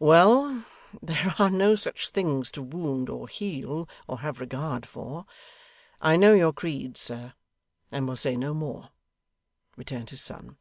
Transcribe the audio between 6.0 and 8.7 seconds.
I know your creed, sir, and will say no